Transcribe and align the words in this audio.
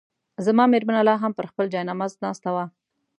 زما 0.45 0.63
مېرمنه 0.73 1.01
لا 1.07 1.15
هم 1.23 1.31
پر 1.37 1.45
خپل 1.51 1.65
جاینماز 1.73 2.11
ناسته 2.23 2.49
وه. 2.55 2.65